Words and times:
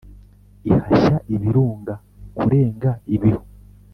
ihashya 0.69 1.15
ibirunga 1.35 1.93
kurenga 2.37 2.91
ibihu 3.15 3.43